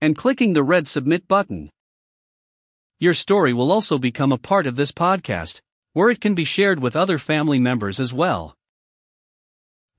and 0.00 0.16
clicking 0.16 0.52
the 0.52 0.62
red 0.62 0.88
Submit 0.88 1.28
button. 1.28 1.70
Your 2.98 3.14
story 3.14 3.52
will 3.52 3.72
also 3.72 3.98
become 3.98 4.32
a 4.32 4.38
part 4.38 4.66
of 4.66 4.76
this 4.76 4.92
podcast, 4.92 5.60
where 5.92 6.10
it 6.10 6.20
can 6.20 6.34
be 6.34 6.44
shared 6.44 6.80
with 6.80 6.94
other 6.94 7.18
family 7.18 7.58
members 7.58 7.98
as 7.98 8.12
well. 8.12 8.56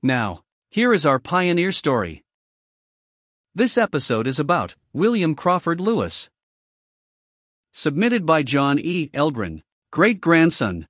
Now, 0.02 0.42
here 0.70 0.94
is 0.94 1.04
our 1.04 1.18
pioneer 1.18 1.72
story. 1.72 2.24
This 3.54 3.76
episode 3.76 4.26
is 4.26 4.38
about 4.38 4.76
William 4.94 5.34
Crawford 5.34 5.80
Lewis. 5.80 6.30
Submitted 7.72 8.24
by 8.24 8.42
John 8.42 8.78
E. 8.78 9.10
Elgren, 9.12 9.62
great 9.90 10.20
grandson. 10.20 10.86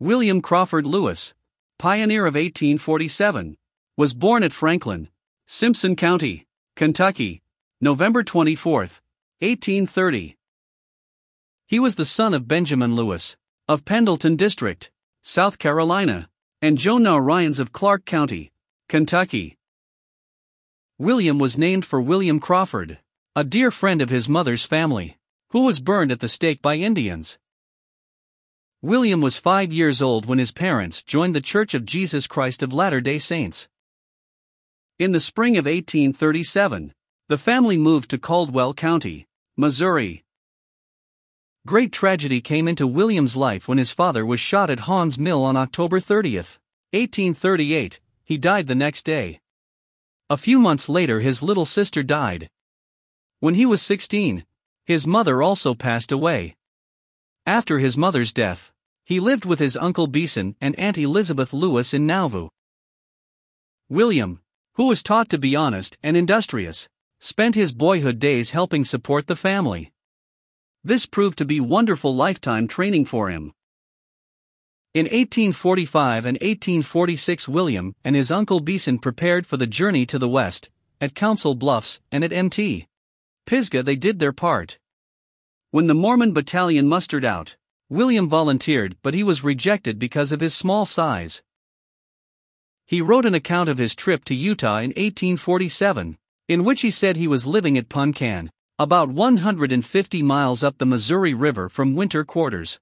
William 0.00 0.42
Crawford 0.42 0.86
Lewis, 0.86 1.34
pioneer 1.78 2.26
of 2.26 2.34
1847, 2.34 3.56
was 3.96 4.12
born 4.14 4.42
at 4.42 4.52
Franklin, 4.52 5.08
Simpson 5.46 5.94
County, 5.94 6.46
Kentucky, 6.74 7.43
November 7.84 8.22
24, 8.22 8.78
1830. 8.78 10.38
He 11.66 11.78
was 11.78 11.96
the 11.96 12.06
son 12.06 12.32
of 12.32 12.48
Benjamin 12.48 12.96
Lewis, 12.96 13.36
of 13.68 13.84
Pendleton 13.84 14.36
District, 14.36 14.90
South 15.20 15.58
Carolina, 15.58 16.30
and 16.62 16.78
Jonah 16.78 17.20
Ryans 17.20 17.60
of 17.60 17.72
Clark 17.72 18.06
County, 18.06 18.52
Kentucky. 18.88 19.58
William 20.96 21.38
was 21.38 21.58
named 21.58 21.84
for 21.84 22.00
William 22.00 22.40
Crawford, 22.40 23.00
a 23.36 23.44
dear 23.44 23.70
friend 23.70 24.00
of 24.00 24.08
his 24.08 24.30
mother's 24.30 24.64
family, 24.64 25.18
who 25.50 25.64
was 25.64 25.78
burned 25.78 26.10
at 26.10 26.20
the 26.20 26.28
stake 26.30 26.62
by 26.62 26.76
Indians. 26.76 27.36
William 28.80 29.20
was 29.20 29.36
five 29.36 29.74
years 29.74 30.00
old 30.00 30.24
when 30.24 30.38
his 30.38 30.52
parents 30.52 31.02
joined 31.02 31.34
the 31.34 31.42
Church 31.42 31.74
of 31.74 31.84
Jesus 31.84 32.26
Christ 32.26 32.62
of 32.62 32.72
Latter 32.72 33.02
day 33.02 33.18
Saints. 33.18 33.68
In 34.98 35.12
the 35.12 35.20
spring 35.20 35.58
of 35.58 35.66
1837, 35.66 36.94
the 37.26 37.38
family 37.38 37.78
moved 37.78 38.10
to 38.10 38.18
Caldwell 38.18 38.74
County, 38.74 39.26
Missouri. 39.56 40.24
Great 41.66 41.90
tragedy 41.90 42.42
came 42.42 42.68
into 42.68 42.86
William's 42.86 43.34
life 43.34 43.66
when 43.66 43.78
his 43.78 43.90
father 43.90 44.26
was 44.26 44.38
shot 44.38 44.68
at 44.68 44.80
Haun's 44.80 45.18
Mill 45.18 45.42
on 45.42 45.56
October 45.56 46.00
30, 46.00 46.36
1838. 46.36 47.98
He 48.24 48.36
died 48.36 48.66
the 48.66 48.74
next 48.74 49.06
day. 49.06 49.40
A 50.28 50.36
few 50.36 50.58
months 50.58 50.86
later, 50.86 51.20
his 51.20 51.42
little 51.42 51.64
sister 51.64 52.02
died. 52.02 52.50
When 53.40 53.54
he 53.54 53.64
was 53.64 53.80
16, 53.80 54.44
his 54.84 55.06
mother 55.06 55.40
also 55.40 55.74
passed 55.74 56.12
away. 56.12 56.56
After 57.46 57.78
his 57.78 57.96
mother's 57.96 58.34
death, 58.34 58.70
he 59.02 59.18
lived 59.18 59.46
with 59.46 59.60
his 59.60 59.78
uncle 59.78 60.08
Beeson 60.08 60.56
and 60.60 60.78
Aunt 60.78 60.98
Elizabeth 60.98 61.54
Lewis 61.54 61.94
in 61.94 62.06
Nauvoo. 62.06 62.48
William, 63.88 64.40
who 64.74 64.84
was 64.84 65.02
taught 65.02 65.30
to 65.30 65.38
be 65.38 65.56
honest 65.56 65.96
and 66.02 66.18
industrious, 66.18 66.86
spent 67.20 67.54
his 67.54 67.72
boyhood 67.72 68.18
days 68.18 68.50
helping 68.50 68.84
support 68.84 69.26
the 69.26 69.36
family. 69.36 69.92
This 70.82 71.06
proved 71.06 71.38
to 71.38 71.44
be 71.44 71.60
wonderful 71.60 72.14
lifetime 72.14 72.68
training 72.68 73.06
for 73.06 73.30
him. 73.30 73.54
In 74.92 75.06
1845 75.06 76.26
and 76.26 76.36
1846, 76.36 77.48
William 77.48 77.94
and 78.04 78.14
his 78.14 78.30
uncle 78.30 78.60
Beeson 78.60 78.98
prepared 78.98 79.46
for 79.46 79.56
the 79.56 79.66
journey 79.66 80.06
to 80.06 80.18
the 80.18 80.28
west. 80.28 80.70
At 81.00 81.14
Council 81.14 81.54
Bluffs 81.54 82.00
and 82.12 82.22
at 82.22 82.30
Mt. 82.30 82.86
Pisgah, 83.46 83.82
they 83.82 83.96
did 83.96 84.18
their 84.18 84.32
part. 84.32 84.78
When 85.70 85.86
the 85.86 85.94
Mormon 85.94 86.32
battalion 86.32 86.86
mustered 86.86 87.24
out, 87.24 87.56
William 87.88 88.28
volunteered, 88.28 88.96
but 89.02 89.14
he 89.14 89.24
was 89.24 89.42
rejected 89.42 89.98
because 89.98 90.32
of 90.32 90.40
his 90.40 90.54
small 90.54 90.86
size. 90.86 91.42
He 92.86 93.00
wrote 93.00 93.26
an 93.26 93.34
account 93.34 93.68
of 93.68 93.78
his 93.78 93.94
trip 93.94 94.24
to 94.26 94.34
Utah 94.34 94.78
in 94.78 94.90
1847 94.90 96.18
in 96.48 96.62
which 96.62 96.82
he 96.82 96.90
said 96.90 97.16
he 97.16 97.26
was 97.26 97.46
living 97.46 97.78
at 97.78 97.88
Punkan, 97.88 98.50
about 98.78 99.08
150 99.08 100.22
miles 100.22 100.62
up 100.62 100.76
the 100.76 100.84
Missouri 100.84 101.32
River 101.32 101.68
from 101.68 101.94
winter 101.94 102.24
quarters. 102.24 102.78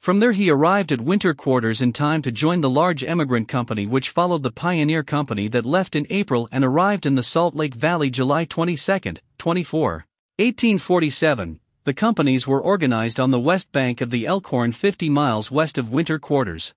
From 0.00 0.20
there, 0.20 0.32
he 0.32 0.50
arrived 0.50 0.90
at 0.90 1.00
winter 1.00 1.32
quarters 1.32 1.80
in 1.80 1.92
time 1.92 2.22
to 2.22 2.32
join 2.32 2.60
the 2.60 2.68
large 2.68 3.04
emigrant 3.04 3.48
company 3.48 3.86
which 3.86 4.10
followed 4.10 4.42
the 4.42 4.50
pioneer 4.50 5.02
company 5.02 5.48
that 5.48 5.64
left 5.64 5.94
in 5.94 6.06
April 6.10 6.48
and 6.50 6.64
arrived 6.64 7.06
in 7.06 7.14
the 7.14 7.22
Salt 7.22 7.54
Lake 7.54 7.74
Valley 7.74 8.10
July 8.10 8.44
22, 8.44 9.14
24, 9.38 9.92
1847. 10.38 11.60
The 11.84 11.94
companies 11.94 12.46
were 12.46 12.60
organized 12.60 13.20
on 13.20 13.30
the 13.30 13.38
west 13.38 13.70
bank 13.70 14.00
of 14.00 14.10
the 14.10 14.26
Elkhorn 14.26 14.72
50 14.72 15.08
miles 15.08 15.50
west 15.50 15.78
of 15.78 15.90
winter 15.90 16.18
quarters. 16.18 16.74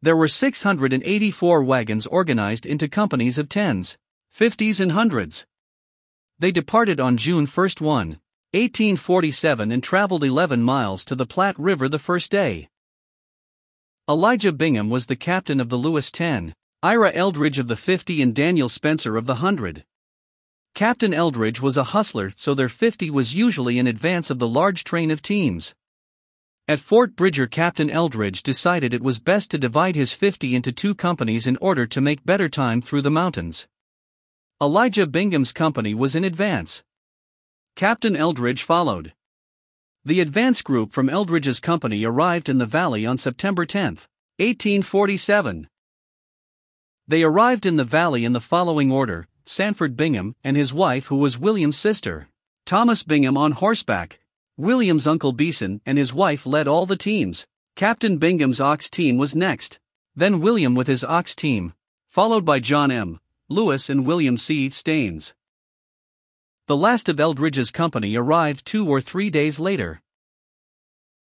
There 0.00 0.16
were 0.16 0.28
684 0.28 1.62
wagons 1.64 2.06
organized 2.06 2.64
into 2.64 2.88
companies 2.88 3.36
of 3.36 3.48
tens. 3.48 3.98
50s 4.34 4.80
and 4.80 4.92
hundreds. 4.92 5.46
They 6.38 6.50
departed 6.52 7.00
on 7.00 7.16
June 7.16 7.46
1, 7.46 7.68
1, 7.78 8.08
1847 8.52 9.70
and 9.70 9.82
traveled 9.82 10.24
11 10.24 10.62
miles 10.62 11.04
to 11.04 11.14
the 11.14 11.26
Platte 11.26 11.58
River 11.58 11.88
the 11.88 11.98
first 11.98 12.30
day. 12.30 12.68
Elijah 14.08 14.50
Bingham 14.52 14.90
was 14.90 15.06
the 15.06 15.16
captain 15.16 15.60
of 15.60 15.68
the 15.68 15.76
Lewis 15.76 16.10
10, 16.10 16.54
Ira 16.82 17.12
Eldredge 17.12 17.58
of 17.58 17.68
the 17.68 17.76
50 17.76 18.22
and 18.22 18.34
Daniel 18.34 18.68
Spencer 18.68 19.16
of 19.16 19.26
the 19.26 19.34
100. 19.34 19.84
Captain 20.74 21.12
Eldredge 21.12 21.60
was 21.60 21.76
a 21.76 21.84
hustler, 21.84 22.32
so 22.36 22.54
their 22.54 22.68
50 22.68 23.10
was 23.10 23.34
usually 23.34 23.78
in 23.78 23.86
advance 23.86 24.30
of 24.30 24.38
the 24.38 24.48
large 24.48 24.82
train 24.82 25.10
of 25.10 25.20
teams. 25.20 25.74
At 26.66 26.80
Fort 26.80 27.16
Bridger, 27.16 27.46
Captain 27.46 27.90
Eldredge 27.90 28.42
decided 28.42 28.94
it 28.94 29.02
was 29.02 29.18
best 29.18 29.50
to 29.50 29.58
divide 29.58 29.96
his 29.96 30.12
50 30.12 30.54
into 30.54 30.72
two 30.72 30.94
companies 30.94 31.46
in 31.46 31.56
order 31.58 31.86
to 31.86 32.00
make 32.00 32.24
better 32.24 32.48
time 32.48 32.80
through 32.80 33.02
the 33.02 33.10
mountains. 33.10 33.68
Elijah 34.62 35.06
Bingham's 35.06 35.54
company 35.54 35.94
was 35.94 36.14
in 36.14 36.22
advance. 36.22 36.84
Captain 37.76 38.14
Eldredge 38.14 38.62
followed. 38.62 39.14
The 40.04 40.20
advance 40.20 40.60
group 40.60 40.92
from 40.92 41.08
Eldredge's 41.08 41.60
company 41.60 42.04
arrived 42.04 42.46
in 42.46 42.58
the 42.58 42.66
valley 42.66 43.06
on 43.06 43.16
September 43.16 43.64
10, 43.64 43.94
1847. 44.36 45.66
They 47.08 47.22
arrived 47.22 47.64
in 47.64 47.76
the 47.76 47.84
valley 47.84 48.26
in 48.26 48.34
the 48.34 48.40
following 48.40 48.92
order 48.92 49.26
Sanford 49.46 49.96
Bingham 49.96 50.36
and 50.44 50.58
his 50.58 50.74
wife, 50.74 51.06
who 51.06 51.16
was 51.16 51.38
William's 51.38 51.78
sister, 51.78 52.28
Thomas 52.66 53.02
Bingham 53.02 53.38
on 53.38 53.52
horseback. 53.52 54.20
William's 54.58 55.06
uncle 55.06 55.32
Beeson 55.32 55.80
and 55.86 55.96
his 55.96 56.12
wife 56.12 56.44
led 56.44 56.68
all 56.68 56.84
the 56.84 56.96
teams. 56.96 57.46
Captain 57.76 58.18
Bingham's 58.18 58.60
ox 58.60 58.90
team 58.90 59.16
was 59.16 59.34
next. 59.34 59.80
Then 60.14 60.38
William 60.38 60.74
with 60.74 60.86
his 60.86 61.02
ox 61.02 61.34
team, 61.34 61.72
followed 62.10 62.44
by 62.44 62.60
John 62.60 62.90
M. 62.90 63.20
Lewis 63.52 63.90
and 63.90 64.06
William 64.06 64.36
C. 64.36 64.70
Staines. 64.70 65.34
The 66.68 66.76
last 66.76 67.08
of 67.08 67.18
Eldredge's 67.18 67.72
company 67.72 68.14
arrived 68.14 68.64
two 68.64 68.88
or 68.88 69.00
three 69.00 69.28
days 69.28 69.58
later. 69.58 70.00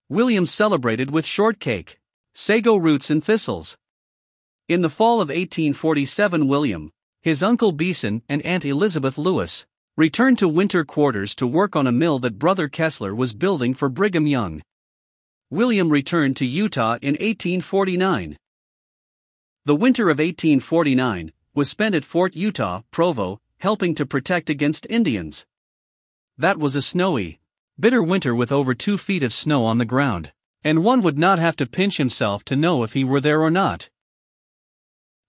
William 0.08 0.44
celebrated 0.44 1.12
with 1.12 1.24
shortcake, 1.24 2.00
sago 2.34 2.74
roots, 2.74 3.10
and 3.10 3.22
thistles. 3.22 3.76
In 4.66 4.82
the 4.82 4.90
fall 4.90 5.20
of 5.20 5.28
1847, 5.28 6.48
William, 6.48 6.90
his 7.22 7.44
uncle 7.44 7.70
Beeson, 7.70 8.22
and 8.28 8.42
Aunt 8.42 8.64
Elizabeth 8.64 9.16
Lewis 9.16 9.64
returned 9.96 10.40
to 10.40 10.48
winter 10.48 10.84
quarters 10.84 11.32
to 11.36 11.46
work 11.46 11.76
on 11.76 11.86
a 11.86 11.92
mill 11.92 12.18
that 12.18 12.40
Brother 12.40 12.68
Kesler 12.68 13.16
was 13.16 13.34
building 13.34 13.72
for 13.72 13.88
Brigham 13.88 14.26
Young. 14.26 14.62
William 15.48 15.90
returned 15.90 16.36
to 16.38 16.44
Utah 16.44 16.98
in 17.00 17.12
1849. 17.12 18.36
The 19.64 19.76
winter 19.76 20.10
of 20.10 20.18
1849, 20.18 21.30
was 21.56 21.70
spent 21.70 21.94
at 21.94 22.04
Fort 22.04 22.36
Utah, 22.36 22.82
Provo, 22.90 23.40
helping 23.60 23.94
to 23.94 24.04
protect 24.04 24.50
against 24.50 24.86
Indians. 24.90 25.46
That 26.36 26.58
was 26.58 26.76
a 26.76 26.82
snowy, 26.82 27.40
bitter 27.80 28.02
winter 28.02 28.34
with 28.34 28.52
over 28.52 28.74
two 28.74 28.98
feet 28.98 29.22
of 29.22 29.32
snow 29.32 29.64
on 29.64 29.78
the 29.78 29.86
ground, 29.86 30.32
and 30.62 30.84
one 30.84 31.00
would 31.00 31.16
not 31.16 31.38
have 31.38 31.56
to 31.56 31.64
pinch 31.64 31.96
himself 31.96 32.44
to 32.44 32.56
know 32.56 32.82
if 32.82 32.92
he 32.92 33.04
were 33.04 33.22
there 33.22 33.40
or 33.40 33.50
not. 33.50 33.88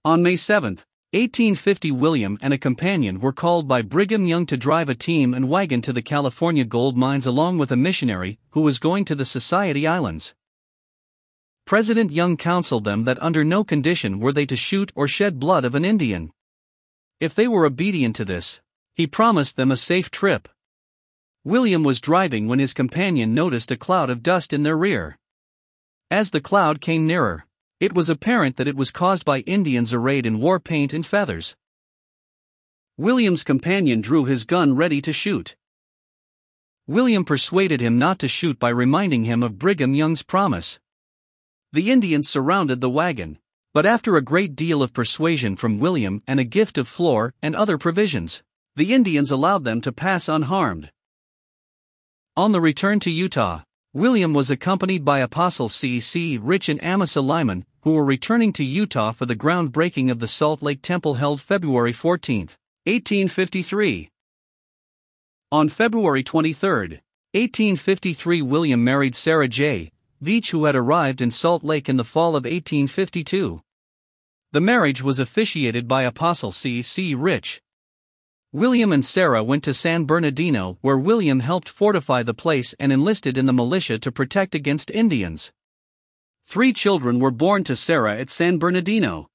On 0.03 0.21
May 0.21 0.35
7, 0.35 0.73
1850, 1.13 1.91
William 1.91 2.37
and 2.41 2.53
a 2.53 2.57
companion 2.57 3.21
were 3.21 3.31
called 3.31 3.65
by 3.65 3.81
Brigham 3.81 4.25
Young 4.25 4.45
to 4.47 4.57
drive 4.57 4.89
a 4.89 4.95
team 4.95 5.33
and 5.33 5.47
wagon 5.47 5.81
to 5.83 5.93
the 5.93 6.01
California 6.01 6.65
gold 6.65 6.97
mines 6.97 7.25
along 7.25 7.57
with 7.57 7.71
a 7.71 7.77
missionary 7.77 8.37
who 8.49 8.59
was 8.59 8.79
going 8.79 9.05
to 9.05 9.15
the 9.15 9.23
Society 9.23 9.87
Islands. 9.87 10.35
President 11.67 12.11
Young 12.11 12.37
counseled 12.37 12.85
them 12.85 13.03
that 13.03 13.21
under 13.21 13.43
no 13.43 13.61
condition 13.61 14.21
were 14.21 14.31
they 14.31 14.45
to 14.45 14.55
shoot 14.55 14.89
or 14.95 15.05
shed 15.05 15.37
blood 15.37 15.65
of 15.65 15.75
an 15.75 15.83
Indian. 15.83 16.31
If 17.19 17.35
they 17.35 17.45
were 17.45 17.65
obedient 17.65 18.15
to 18.15 18.23
this, 18.23 18.61
he 18.95 19.05
promised 19.05 19.57
them 19.57 19.69
a 19.69 19.75
safe 19.75 20.09
trip. 20.09 20.47
William 21.43 21.83
was 21.83 21.99
driving 21.99 22.47
when 22.47 22.59
his 22.59 22.73
companion 22.73 23.33
noticed 23.33 23.69
a 23.69 23.75
cloud 23.75 24.09
of 24.09 24.23
dust 24.23 24.53
in 24.53 24.63
their 24.63 24.77
rear. 24.77 25.17
As 26.09 26.31
the 26.31 26.39
cloud 26.39 26.79
came 26.79 27.05
nearer, 27.05 27.45
it 27.81 27.93
was 27.93 28.09
apparent 28.09 28.55
that 28.55 28.69
it 28.69 28.77
was 28.77 28.89
caused 28.89 29.25
by 29.25 29.39
Indians 29.41 29.93
arrayed 29.93 30.25
in 30.25 30.39
war 30.39 30.61
paint 30.61 30.93
and 30.93 31.05
feathers. 31.05 31.57
William's 32.95 33.43
companion 33.43 33.99
drew 33.99 34.23
his 34.23 34.45
gun 34.45 34.73
ready 34.73 35.01
to 35.01 35.11
shoot. 35.11 35.57
William 36.87 37.25
persuaded 37.25 37.81
him 37.81 37.99
not 37.99 38.19
to 38.19 38.29
shoot 38.29 38.57
by 38.57 38.69
reminding 38.69 39.25
him 39.25 39.43
of 39.43 39.59
Brigham 39.59 39.93
Young's 39.93 40.23
promise. 40.23 40.79
The 41.73 41.91
Indians 41.91 42.29
surrounded 42.29 42.79
the 42.79 42.89
wagon, 42.89 43.39
but 43.73 43.85
after 43.85 44.15
a 44.15 44.21
great 44.21 44.55
deal 44.55 44.81
of 44.81 44.93
persuasion 44.93 45.55
from 45.55 45.79
William 45.79 46.23
and 46.25 46.39
a 46.39 46.45
gift 46.45 46.77
of 46.77 46.87
flour 46.87 47.33
and 47.41 47.55
other 47.55 47.77
provisions, 47.77 48.41
the 48.75 48.93
Indians 48.93 49.31
allowed 49.31 49.65
them 49.65 49.81
to 49.81 49.91
pass 49.91 50.29
unharmed. 50.29 50.91
On 52.37 52.53
the 52.53 52.61
return 52.61 52.99
to 53.01 53.11
Utah, 53.11 53.63
William 53.93 54.33
was 54.33 54.49
accompanied 54.49 55.03
by 55.03 55.19
Apostle 55.19 55.67
C. 55.67 55.99
C. 55.99 56.37
Rich 56.37 56.69
and 56.69 56.81
Amasa 56.83 57.19
Lyman, 57.19 57.65
who 57.81 57.91
were 57.91 58.05
returning 58.05 58.53
to 58.53 58.63
Utah 58.63 59.11
for 59.11 59.25
the 59.25 59.35
groundbreaking 59.35 60.09
of 60.09 60.19
the 60.19 60.27
Salt 60.27 60.61
Lake 60.61 60.81
Temple 60.81 61.15
held 61.15 61.41
February 61.41 61.93
14, 61.93 62.49
1853. 62.85 64.09
On 65.51 65.67
February 65.67 66.23
23, 66.23 66.69
1853, 67.33 68.41
William 68.41 68.83
married 68.83 69.15
Sarah 69.15 69.47
J. 69.47 69.91
Veach, 70.23 70.49
who 70.49 70.65
had 70.65 70.75
arrived 70.75 71.21
in 71.21 71.29
Salt 71.29 71.63
Lake 71.63 71.87
in 71.87 71.97
the 71.97 72.03
fall 72.03 72.29
of 72.29 72.45
1852. 72.45 73.61
The 74.51 74.61
marriage 74.61 75.03
was 75.03 75.19
officiated 75.19 75.87
by 75.87 76.03
Apostle 76.03 76.51
C. 76.51 76.81
C. 76.81 77.13
Rich. 77.13 77.61
William 78.51 78.91
and 78.93 79.05
Sarah 79.05 79.43
went 79.43 79.63
to 79.65 79.73
San 79.73 80.05
Bernardino, 80.05 80.77
where 80.81 80.97
William 80.97 81.41
helped 81.41 81.67
fortify 81.67 82.23
the 82.23 82.33
place 82.33 82.73
and 82.79 82.91
enlisted 82.91 83.37
in 83.37 83.45
the 83.45 83.53
militia 83.53 83.99
to 83.99 84.11
protect 84.11 84.55
against 84.55 84.89
Indians. 84.89 85.51
Three 86.47 86.71
children 86.71 87.19
were 87.19 87.29
born 87.29 87.63
to 87.65 87.75
Sarah 87.75 88.17
at 88.17 88.29
San 88.29 88.57
Bernardino. 88.57 89.29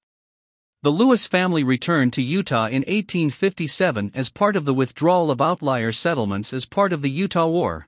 The 0.83 0.91
Lewis 0.91 1.27
family 1.27 1.63
returned 1.63 2.15
to 2.15 2.23
Utah 2.23 2.67
in 2.67 2.83
1857 2.83 4.11
as 4.15 4.31
part 4.31 4.57
of 4.57 4.65
the 4.65 4.75
withdrawal 4.75 5.31
of 5.31 5.41
outlier 5.41 5.93
settlements 5.93 6.53
as 6.53 6.67
part 6.67 6.93
of 6.93 7.03
the 7.03 7.11
Utah 7.11 7.47
War. 7.47 7.87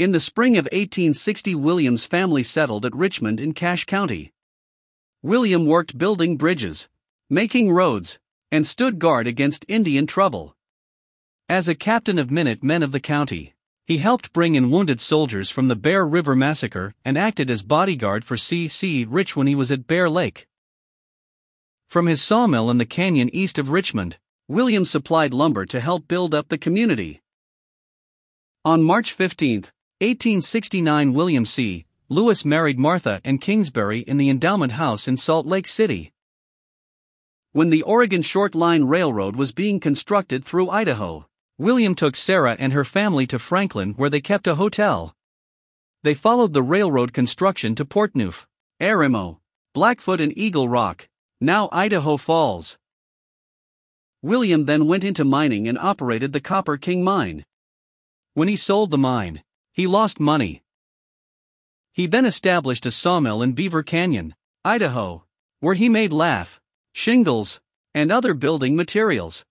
In 0.00 0.12
the 0.12 0.18
spring 0.18 0.56
of 0.56 0.64
1860, 0.72 1.54
William's 1.56 2.06
family 2.06 2.42
settled 2.42 2.86
at 2.86 2.96
Richmond 2.96 3.38
in 3.38 3.52
Cache 3.52 3.84
County. 3.84 4.32
William 5.20 5.66
worked 5.66 5.98
building 5.98 6.38
bridges, 6.38 6.88
making 7.28 7.70
roads, 7.70 8.18
and 8.50 8.66
stood 8.66 8.98
guard 8.98 9.26
against 9.26 9.66
Indian 9.68 10.06
trouble. 10.06 10.56
As 11.50 11.68
a 11.68 11.74
captain 11.74 12.18
of 12.18 12.30
minute 12.30 12.64
men 12.64 12.82
of 12.82 12.92
the 12.92 12.98
county, 12.98 13.52
he 13.84 13.98
helped 13.98 14.32
bring 14.32 14.54
in 14.54 14.70
wounded 14.70 15.02
soldiers 15.02 15.50
from 15.50 15.68
the 15.68 15.76
Bear 15.76 16.06
River 16.06 16.34
Massacre 16.34 16.94
and 17.04 17.18
acted 17.18 17.50
as 17.50 17.62
bodyguard 17.62 18.24
for 18.24 18.38
C. 18.38 18.68
C. 18.68 19.04
Rich 19.04 19.36
when 19.36 19.48
he 19.48 19.54
was 19.54 19.70
at 19.70 19.86
Bear 19.86 20.08
Lake. 20.08 20.48
From 21.88 22.06
his 22.06 22.22
sawmill 22.22 22.70
in 22.70 22.78
the 22.78 22.86
canyon 22.86 23.28
east 23.34 23.58
of 23.58 23.68
Richmond, 23.68 24.16
William 24.48 24.86
supplied 24.86 25.34
lumber 25.34 25.66
to 25.66 25.78
help 25.78 26.08
build 26.08 26.34
up 26.34 26.48
the 26.48 26.56
community. 26.56 27.20
On 28.64 28.82
March 28.82 29.12
15, 29.12 29.64
1869, 30.00 31.12
William 31.12 31.44
C. 31.44 31.84
Lewis 32.08 32.44
married 32.44 32.78
Martha 32.78 33.20
Ann 33.22 33.36
Kingsbury 33.36 34.00
in 34.00 34.16
the 34.16 34.30
Endowment 34.30 34.72
House 34.72 35.06
in 35.06 35.18
Salt 35.18 35.46
Lake 35.46 35.68
City. 35.68 36.12
When 37.52 37.68
the 37.68 37.82
Oregon 37.82 38.22
Short 38.22 38.54
Line 38.54 38.84
Railroad 38.84 39.36
was 39.36 39.52
being 39.52 39.78
constructed 39.78 40.42
through 40.42 40.70
Idaho, 40.70 41.26
William 41.58 41.94
took 41.94 42.16
Sarah 42.16 42.56
and 42.58 42.72
her 42.72 42.84
family 42.84 43.26
to 43.26 43.38
Franklin 43.38 43.92
where 43.92 44.08
they 44.08 44.22
kept 44.22 44.46
a 44.46 44.54
hotel. 44.54 45.14
They 46.02 46.14
followed 46.14 46.54
the 46.54 46.62
railroad 46.62 47.12
construction 47.12 47.74
to 47.74 47.84
Portneuf, 47.84 48.46
Arimo, 48.80 49.40
Blackfoot, 49.74 50.22
and 50.22 50.32
Eagle 50.36 50.68
Rock 50.68 51.10
now 51.42 51.68
Idaho 51.72 52.16
Falls. 52.16 52.78
William 54.22 54.64
then 54.64 54.86
went 54.86 55.04
into 55.04 55.24
mining 55.24 55.68
and 55.68 55.78
operated 55.78 56.32
the 56.32 56.40
Copper 56.40 56.78
King 56.78 57.04
mine. 57.04 57.44
When 58.32 58.48
he 58.48 58.56
sold 58.56 58.90
the 58.90 58.98
mine, 58.98 59.42
he 59.80 59.86
lost 59.86 60.20
money. 60.20 60.62
He 61.90 62.06
then 62.06 62.26
established 62.26 62.84
a 62.84 62.90
sawmill 62.90 63.40
in 63.40 63.52
Beaver 63.52 63.82
Canyon, 63.82 64.34
Idaho, 64.62 65.24
where 65.60 65.74
he 65.74 65.88
made 65.88 66.12
lath, 66.12 66.60
shingles, 66.92 67.62
and 67.94 68.12
other 68.12 68.34
building 68.34 68.76
materials. 68.76 69.46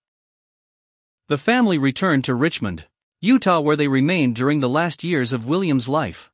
The 1.26 1.36
family 1.36 1.78
returned 1.78 2.22
to 2.26 2.36
Richmond, 2.36 2.84
Utah, 3.20 3.58
where 3.58 3.74
they 3.74 3.88
remained 3.88 4.36
during 4.36 4.60
the 4.60 4.68
last 4.68 5.02
years 5.02 5.32
of 5.32 5.48
William's 5.48 5.88
life. 5.88 6.30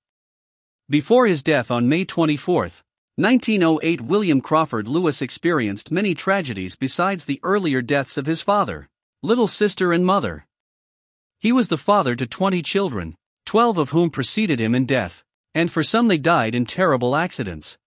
Before 0.91 1.27
his 1.27 1.43
death 1.43 1.71
on 1.71 1.89
May 1.89 2.05
24, 2.05 2.69
1908 3.17 4.03
William 4.03 4.43
Crawford 4.43 4.89
Lewis 4.89 5.23
experienced 5.23 5.91
many 5.91 6.15
tragedies 6.15 6.77
besides 6.77 7.25
the 7.25 7.41
earlier 7.43 7.81
deaths 7.81 8.19
of 8.19 8.27
his 8.27 8.43
father, 8.43 8.91
little 9.23 9.49
sister, 9.49 9.91
and 9.91 10.05
mother. 10.05 10.47
He 11.39 11.51
was 11.51 11.69
the 11.69 11.79
father 11.79 12.15
to 12.15 12.27
20 12.27 12.61
children, 12.61 13.17
12 13.47 13.79
of 13.79 13.91
whom 13.91 14.11
preceded 14.11 14.61
him 14.61 14.75
in 14.75 14.85
death, 14.85 15.23
and 15.55 15.73
for 15.73 15.85
some 15.85 16.09
they 16.09 16.19
died 16.19 16.53
in 16.53 16.67
terrible 16.67 17.15
accidents. 17.15 17.79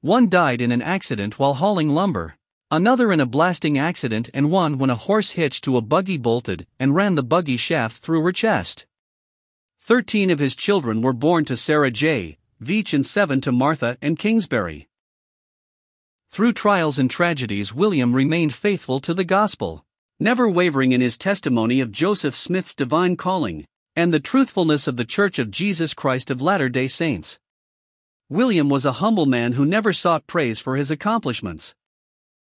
One 0.00 0.28
died 0.28 0.60
in 0.60 0.70
an 0.70 0.80
accident 0.80 1.40
while 1.40 1.54
hauling 1.54 1.88
lumber, 1.88 2.36
another 2.70 3.10
in 3.10 3.18
a 3.18 3.26
blasting 3.26 3.76
accident, 3.76 4.30
and 4.32 4.48
one 4.48 4.78
when 4.78 4.90
a 4.90 4.94
horse 4.94 5.32
hitched 5.32 5.64
to 5.64 5.76
a 5.76 5.82
buggy 5.82 6.16
bolted 6.16 6.68
and 6.78 6.94
ran 6.94 7.16
the 7.16 7.24
buggy 7.24 7.56
shaft 7.56 8.00
through 8.00 8.22
her 8.22 8.30
chest. 8.30 8.86
Thirteen 9.80 10.30
of 10.30 10.38
his 10.38 10.54
children 10.54 11.02
were 11.02 11.12
born 11.12 11.44
to 11.46 11.56
Sarah 11.56 11.90
J., 11.90 12.38
Veach 12.62 12.94
and 12.94 13.04
seven 13.04 13.40
to 13.40 13.50
Martha 13.50 13.98
Ann 14.00 14.14
Kingsbury. 14.14 14.88
Through 16.30 16.52
trials 16.52 16.96
and 16.96 17.10
tragedies, 17.10 17.74
William 17.74 18.14
remained 18.14 18.54
faithful 18.54 19.00
to 19.00 19.14
the 19.14 19.24
gospel, 19.24 19.84
never 20.20 20.48
wavering 20.48 20.92
in 20.92 21.00
his 21.00 21.18
testimony 21.18 21.80
of 21.80 21.90
Joseph 21.90 22.36
Smith's 22.36 22.76
divine 22.76 23.16
calling 23.16 23.66
and 23.98 24.14
the 24.14 24.20
truthfulness 24.20 24.86
of 24.86 24.96
the 24.96 25.04
Church 25.04 25.40
of 25.40 25.50
Jesus 25.50 25.92
Christ 25.92 26.30
of 26.30 26.40
Latter 26.40 26.68
day 26.68 26.86
Saints. 26.86 27.36
William 28.28 28.68
was 28.68 28.84
a 28.84 29.02
humble 29.02 29.26
man 29.26 29.54
who 29.54 29.64
never 29.64 29.92
sought 29.92 30.28
praise 30.28 30.60
for 30.60 30.76
his 30.76 30.92
accomplishments. 30.92 31.74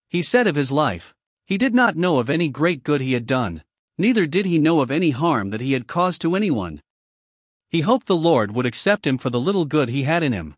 He 0.08 0.22
said 0.22 0.46
of 0.46 0.54
his 0.54 0.72
life, 0.72 1.16
he 1.44 1.58
did 1.58 1.74
not 1.74 1.98
know 1.98 2.20
of 2.20 2.30
any 2.30 2.48
great 2.48 2.84
good 2.84 3.02
he 3.02 3.14
had 3.14 3.26
done, 3.26 3.64
neither 3.98 4.28
did 4.28 4.46
he 4.46 4.60
know 4.60 4.82
of 4.82 4.92
any 4.92 5.10
harm 5.10 5.50
that 5.50 5.62
he 5.62 5.74
had 5.74 5.88
caused 5.88 6.22
to 6.22 6.36
anyone. 6.36 6.80
He 7.70 7.82
hoped 7.82 8.06
the 8.06 8.16
Lord 8.16 8.52
would 8.52 8.68
accept 8.68 9.08
him 9.08 9.18
for 9.18 9.32
the 9.32 9.40
little 9.40 9.66
good 9.66 9.90
he 9.90 10.04
had 10.04 10.22
in 10.22 10.34
him. 10.34 10.54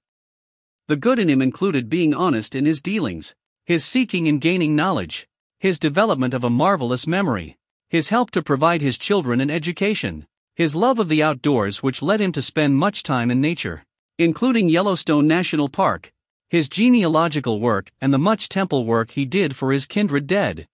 The 0.90 0.98
good 0.98 1.18
in 1.18 1.30
him 1.30 1.42
included 1.42 1.90
being 1.90 2.14
honest 2.14 2.56
in 2.56 2.66
his 2.66 2.82
dealings, 2.82 3.34
his 3.66 3.86
seeking 3.86 4.28
and 4.28 4.42
gaining 4.42 4.76
knowledge, 4.76 5.30
his 5.60 5.80
development 5.80 6.34
of 6.34 6.44
a 6.44 6.50
marvelous 6.50 7.08
memory, 7.08 7.56
his 7.88 8.10
help 8.10 8.32
to 8.32 8.44
provide 8.44 8.82
his 8.82 8.98
children 8.98 9.40
an 9.40 9.50
education, 9.50 10.28
his 10.56 10.76
love 10.76 11.00
of 11.00 11.10
the 11.10 11.24
outdoors, 11.24 11.82
which 11.82 12.02
led 12.02 12.22
him 12.22 12.32
to 12.32 12.42
spend 12.42 12.76
much 12.76 13.02
time 13.02 13.32
in 13.32 13.42
nature, 13.42 13.84
including 14.20 14.70
Yellowstone 14.70 15.28
National 15.28 15.68
Park, 15.68 16.12
his 16.50 16.70
genealogical 16.70 17.60
work, 17.60 17.92
and 18.00 18.14
the 18.14 18.20
much 18.20 18.50
temple 18.50 18.86
work 18.86 19.12
he 19.12 19.26
did 19.26 19.56
for 19.56 19.72
his 19.72 19.88
kindred 19.88 20.28
dead. 20.28 20.68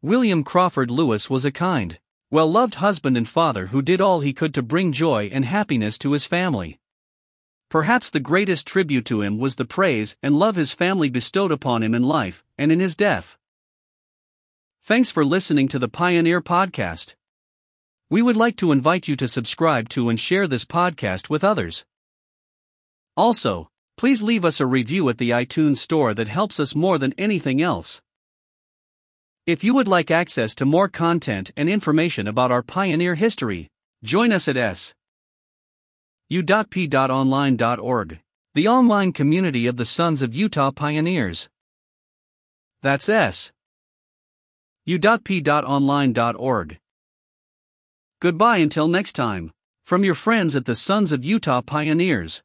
William 0.00 0.42
Crawford 0.42 0.90
Lewis 0.90 1.28
was 1.28 1.44
a 1.44 1.52
kind, 1.52 1.98
well 2.30 2.50
loved 2.50 2.76
husband 2.76 3.16
and 3.16 3.28
father 3.28 3.66
who 3.66 3.82
did 3.82 4.00
all 4.00 4.20
he 4.20 4.32
could 4.32 4.54
to 4.54 4.62
bring 4.62 4.92
joy 4.92 5.28
and 5.32 5.44
happiness 5.44 5.98
to 5.98 6.12
his 6.12 6.24
family. 6.24 6.78
Perhaps 7.68 8.08
the 8.08 8.20
greatest 8.20 8.66
tribute 8.66 9.04
to 9.04 9.20
him 9.20 9.38
was 9.38 9.56
the 9.56 9.66
praise 9.66 10.16
and 10.22 10.38
love 10.38 10.56
his 10.56 10.72
family 10.72 11.10
bestowed 11.10 11.52
upon 11.52 11.82
him 11.82 11.94
in 11.94 12.02
life 12.02 12.42
and 12.56 12.72
in 12.72 12.80
his 12.80 12.96
death. 12.96 13.36
Thanks 14.82 15.10
for 15.10 15.22
listening 15.22 15.68
to 15.68 15.78
the 15.78 15.88
Pioneer 15.88 16.40
Podcast. 16.40 17.14
We 18.10 18.22
would 18.22 18.36
like 18.36 18.56
to 18.56 18.72
invite 18.72 19.06
you 19.06 19.16
to 19.16 19.28
subscribe 19.28 19.90
to 19.90 20.08
and 20.08 20.18
share 20.18 20.46
this 20.46 20.64
podcast 20.64 21.28
with 21.28 21.44
others. 21.44 21.84
Also, 23.18 23.68
please 23.98 24.22
leave 24.22 24.46
us 24.46 24.60
a 24.60 24.66
review 24.66 25.10
at 25.10 25.18
the 25.18 25.28
iTunes 25.30 25.76
Store 25.76 26.14
that 26.14 26.28
helps 26.28 26.58
us 26.58 26.74
more 26.74 26.96
than 26.96 27.12
anything 27.18 27.60
else. 27.60 28.00
If 29.44 29.62
you 29.62 29.74
would 29.74 29.88
like 29.88 30.10
access 30.10 30.54
to 30.54 30.64
more 30.64 30.88
content 30.88 31.50
and 31.54 31.68
information 31.68 32.26
about 32.26 32.50
our 32.50 32.62
pioneer 32.62 33.14
history, 33.14 33.68
join 34.02 34.32
us 34.32 34.48
at 34.48 34.56
su.p.online.org, 36.30 38.20
the 38.54 38.68
online 38.68 39.12
community 39.12 39.66
of 39.66 39.76
the 39.76 39.84
Sons 39.84 40.22
of 40.22 40.34
Utah 40.34 40.70
Pioneers. 40.70 41.48
That's 42.80 43.08
s. 43.08 43.52
u.p.online.org. 44.86 46.78
Goodbye 48.20 48.56
until 48.56 48.88
next 48.88 49.12
time, 49.12 49.52
from 49.86 50.02
your 50.02 50.16
friends 50.16 50.56
at 50.56 50.64
the 50.64 50.74
Sons 50.74 51.12
of 51.12 51.24
Utah 51.24 51.62
Pioneers. 51.62 52.42